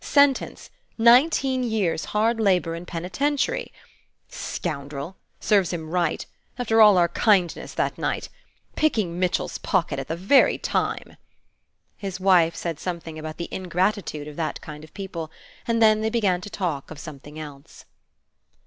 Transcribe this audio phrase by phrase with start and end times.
[0.03, 3.71] Sentence, nineteen years hard labor in penitentiary.
[4.29, 5.15] Scoundrel!
[5.39, 6.25] Serves him right!
[6.57, 8.27] After all our kindness that night!
[8.75, 11.17] Picking Mitchell's pocket at the very time!"
[11.97, 15.29] His wife said something about the ingratitude of that kind of people,
[15.67, 17.85] and then they began to talk of something else.